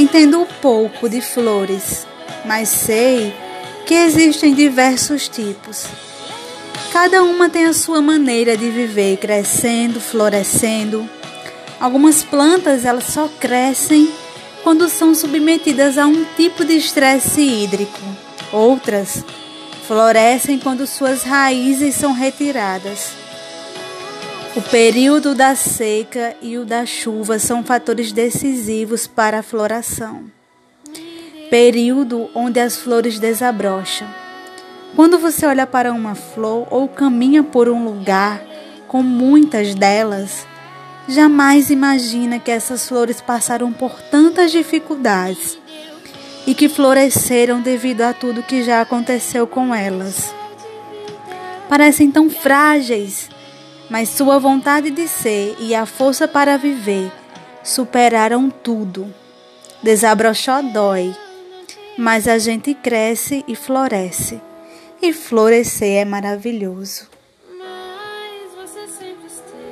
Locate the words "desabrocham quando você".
33.20-35.46